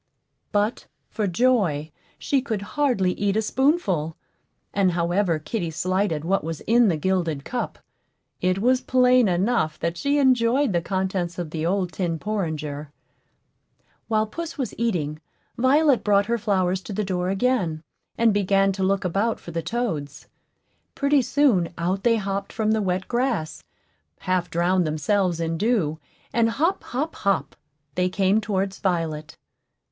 But, 0.51 0.87
for 1.11 1.27
joy, 1.27 1.91
she 2.17 2.41
could 2.41 2.63
hardly 2.73 3.11
eat 3.13 3.37
a 3.37 3.41
spoonful; 3.43 4.15
and 4.73 4.93
however 4.93 5.37
kitty 5.37 5.69
slighted 5.69 6.25
what 6.25 6.43
was 6.43 6.61
in 6.61 6.87
the 6.87 6.97
gilded 6.97 7.45
cup, 7.45 7.77
it 8.41 8.57
was 8.57 8.81
plain 8.81 9.27
enough 9.27 9.77
that 9.79 9.97
she 9.97 10.17
enjoyed 10.17 10.73
the 10.73 10.81
contents 10.81 11.37
of 11.37 11.51
the 11.51 11.67
old 11.67 11.91
tin 11.93 12.17
porringer. 12.17 12.87
While 14.07 14.25
puss 14.25 14.57
was 14.57 14.73
eating, 14.75 15.21
Violet 15.55 16.03
brought 16.03 16.25
her 16.25 16.39
flowers 16.39 16.81
to 16.81 16.93
the 16.93 17.03
door 17.03 17.29
again, 17.29 17.83
and 18.17 18.33
began 18.33 18.71
to 18.71 18.83
look 18.83 19.05
about 19.05 19.39
for 19.39 19.51
the 19.51 19.61
toads. 19.61 20.27
Pretty 20.95 21.21
soon 21.21 21.69
out 21.77 22.01
they 22.01 22.15
hopped 22.17 22.51
from 22.51 22.71
the 22.71 22.81
wet 22.81 23.07
grass, 23.07 23.63
half 24.21 24.49
drowned 24.49 24.87
themselves 24.87 25.39
in 25.39 25.59
dew, 25.59 25.99
and 26.33 26.49
hop, 26.49 26.83
hop, 26.85 27.13
hop 27.17 27.55
they 27.93 28.09
came 28.09 28.41
towards 28.41 28.79
Violet. 28.79 29.37